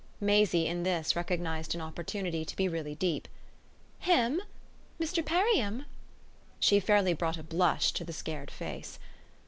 Maisie, 0.19 0.65
in 0.65 0.81
this, 0.81 1.15
recognised 1.15 1.75
an 1.75 1.81
opportunity 1.81 2.43
to 2.43 2.55
be 2.55 2.67
really 2.67 2.95
deep. 2.95 3.27
"'Him'? 3.99 4.41
Mr. 4.99 5.23
Perriam?" 5.23 5.85
She 6.59 6.79
fairly 6.79 7.13
brought 7.13 7.37
a 7.37 7.43
blush 7.43 7.91
to 7.91 8.03
the 8.03 8.11
scared 8.11 8.49
face. 8.49 8.97